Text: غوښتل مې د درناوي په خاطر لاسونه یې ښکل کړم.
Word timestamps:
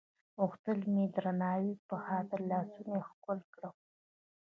غوښتل 0.41 0.79
مې 0.93 1.05
د 1.09 1.13
درناوي 1.15 1.73
په 1.87 1.95
خاطر 2.05 2.39
لاسونه 2.51 2.91
یې 2.97 3.01
ښکل 3.09 3.39
کړم. 3.53 3.73